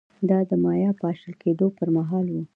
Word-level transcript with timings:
دا 0.29 0.39
د 0.49 0.51
مایا 0.63 0.91
پاشل 1.01 1.33
کېدو 1.41 1.65
پرمهال 1.77 2.25
و 2.31 2.35